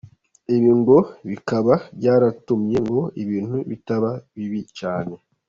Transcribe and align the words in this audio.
Ibi 0.55 0.71
ngo 0.79 0.97
bikaba 1.29 1.73
byaratumye 1.97 2.77
ngo 2.87 3.01
ibintu 3.23 3.57
bitaba 3.69 4.11
bibi 4.35 4.61
cyane. 4.79 5.13